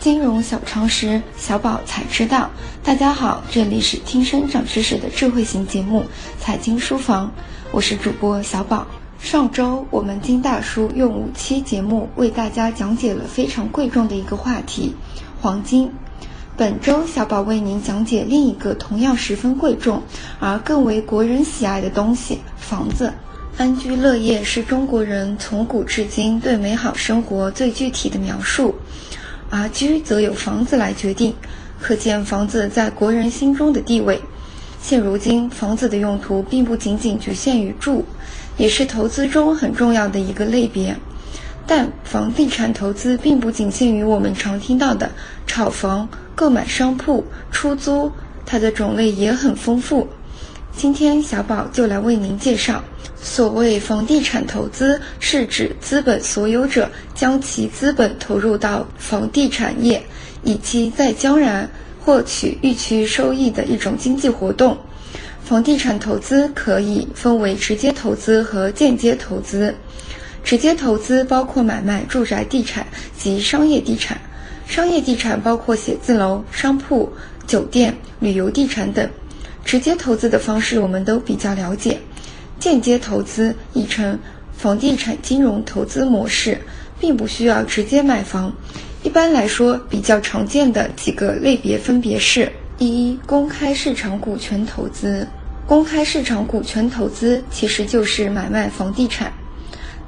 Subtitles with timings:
[0.00, 2.48] 金融小常识，小宝才知道。
[2.82, 6.00] 大家好，这里是听声长知识的智慧型节目
[6.42, 7.26] 《财经书房》，
[7.70, 8.86] 我是主播小宝。
[9.20, 14.94] 上周我们金大叔用五期节目为大家讲解了非常贵重的一个话题——
[15.38, 15.92] 黄金。
[16.56, 20.02] 本周小宝为您讲解另一个同样十分贵重
[20.38, 23.12] 而更为国人喜爱的东西——房子。
[23.58, 28.74] 安居乐业是中国人从古至今对美好生活最具体的描述。
[29.50, 31.34] 而居则由房子来决定，
[31.80, 34.20] 可见房子在国人心中的地位。
[34.80, 38.04] 现如今，房子的用途并不仅仅局限于住，
[38.56, 40.96] 也是投资中很重要的一个类别。
[41.66, 45.10] 但房地产投资并不仅限于我们常听到的
[45.46, 48.10] 炒房、购买商铺、出租，
[48.46, 50.08] 它的种类也很丰富。
[50.80, 52.82] 今天小宝就来为您介绍，
[53.22, 60.02] 所谓房地产投资，是指资本所有者将其资本投入到房地产业，
[60.42, 61.68] 以期在将来
[62.02, 64.74] 获取预期收益的一种经济活动。
[65.44, 69.74] 房地产投资可以分为直接投资和间接投资。
[70.42, 72.86] 直接投资包括买卖住宅地产
[73.18, 74.18] 及商业地产，
[74.66, 77.12] 商业地产包括写字楼、商铺、
[77.46, 79.06] 酒店、旅游地产等。
[79.64, 81.98] 直接投资的方式我们都比较了解，
[82.58, 84.18] 间接投资亦称
[84.52, 86.60] 房地产金融投资模式，
[86.98, 88.52] 并不需要直接买房。
[89.02, 95.26] 一般来说，比较常见的几个类别分别是：第一、公开市场股权投资。
[95.66, 99.32] 公开市场股权投资其实就是买卖房地产，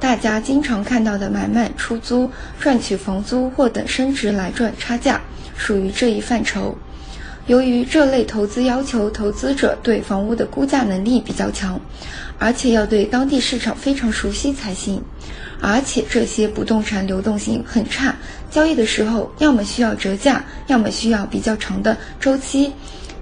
[0.00, 5.20] 大家经常看到的买卖出租，赚取房租或等升值来赚差价，
[5.56, 6.76] 属于这一范畴。
[7.50, 11.80] 由于这类投资要求投资者对房屋的估价能力比较强，
[12.38, 15.02] 而且要对当地市场非常熟悉才行，
[15.60, 18.14] 而且这些不动产流动性很差，
[18.52, 22.72] 交易的时候要么需要折价，要么需要比较长的周期，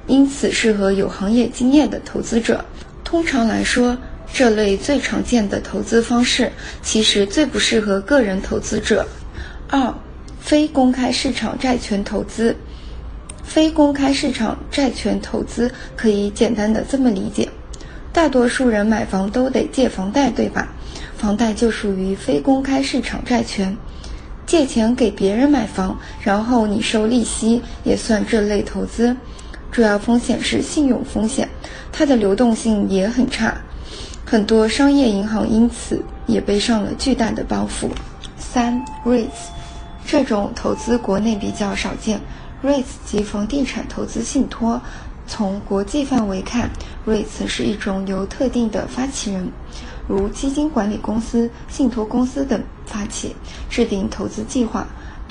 [0.06, 2.62] 因此适合有行业经验的投资者。
[3.02, 3.96] 通常来说，
[4.30, 6.52] 这类最常见的投资方式
[6.82, 9.08] 其实最不适合个人投资者。
[9.70, 9.94] 二、
[10.38, 12.54] 非公开市场债权投资。
[13.58, 17.48] 非公开市场债权投资可以简单的这么理解：
[18.12, 20.68] 大多数人买房都得借房贷，对吧？
[21.16, 23.76] 房贷就属于非公开市场债权，
[24.46, 29.16] 借钱给别人买房，然后你收利息，也算这类投资。
[29.72, 31.48] 主要风险是信用风险，
[31.90, 33.52] 它的流动性也很差，
[34.24, 37.88] 很多商业银行因此也背上了巨大的包袱。
[38.38, 39.50] 三，REITs，
[40.06, 42.20] 这种投资国内比较少见。
[42.64, 44.80] REITs 及房地产投资信托，
[45.28, 46.68] 从国际范围看
[47.06, 49.48] ，REITs 是一种由特定的发起人，
[50.08, 53.36] 如基金管理公司、信托公司等发起，
[53.70, 54.86] 制定投资计划。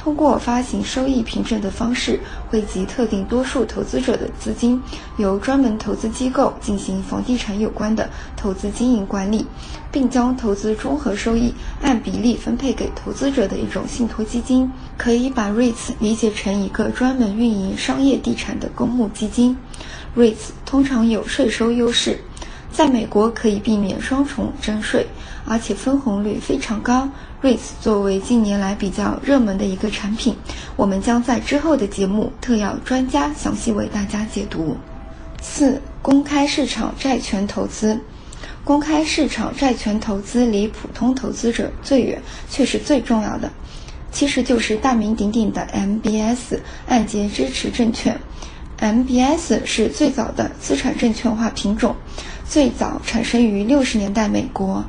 [0.08, 2.18] 通过发行收益凭证的方式，
[2.50, 4.82] 汇集特定多数投资者的资金，
[5.18, 9.46] 由专门投资机构进行房地产有关的投资经营管理，
[9.92, 14.72] 并将投资综合收益按比例分配给投资者的一种信托基金。
[14.96, 19.58] 可以把 REITs 理解成一个专门运营商业地产的公募基金。
[20.16, 22.22] REITs 通常有税收优势。
[22.72, 25.06] 在美国可以避免双重征税，
[25.46, 27.10] 而且分红率非常高。
[27.42, 30.36] REITs 作为近年来比较热门的一个产品，
[30.76, 34.76] 我们将在之后的节目特邀专家详细为大家解读。
[35.42, 38.00] 四、公开市场债权投资。
[38.64, 43.50] 公开市场债权投资离普通投资者最远，却是最重要的，
[44.12, 48.20] 其实就是大名鼎鼎的 MBS 按揭支持证券。
[48.80, 51.96] MBS 是最早的资产证券化品种，
[52.50, 54.84] 最早产生于六十年代美国。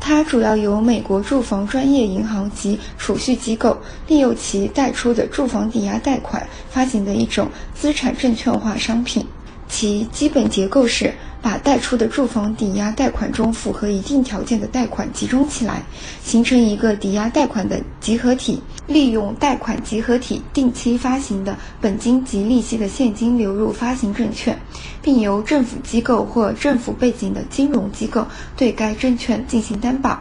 [0.00, 3.74] 它主要由美国住房专业银行及储蓄机构
[4.06, 9.26] 利用其贷出的住房抵押贷款发行的一种资产证券化商品。
[9.68, 15.82] 其基本结构是把贷出的住房抵押贷款中符合一定条件的贷款集中起来，
[16.22, 18.62] 形成一个抵押贷款的集合体。
[18.86, 24.58] 利用贷款集合体定期发行的本金及利息的现金流入发行证券，
[25.00, 28.26] 并由政府机构或政府背景的金融机构
[28.58, 30.20] 对该证券进行担保。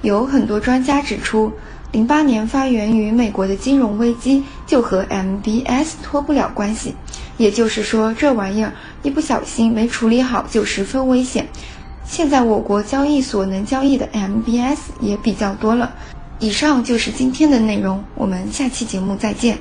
[0.00, 1.52] 有很多专家指出，
[1.92, 6.96] 零八年发源于美国的金融危机就和 MBS 脱不了关系。
[7.36, 11.46] 也就是说，这玩意儿一不小心没处理好就十分危险。
[12.04, 15.94] 现在我国交易所能交易的 MBS 也比较多了。
[16.38, 19.56] 以上就是今天的内容，我们下期节目再见。